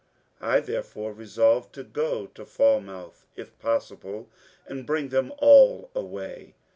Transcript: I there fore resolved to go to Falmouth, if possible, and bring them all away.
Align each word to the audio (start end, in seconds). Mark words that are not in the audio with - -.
I 0.41 0.61
there 0.61 0.81
fore 0.81 1.13
resolved 1.13 1.73
to 1.75 1.83
go 1.83 2.25
to 2.25 2.43
Falmouth, 2.43 3.27
if 3.35 3.59
possible, 3.59 4.29
and 4.65 4.83
bring 4.87 5.09
them 5.09 5.31
all 5.37 5.91
away. 5.93 6.55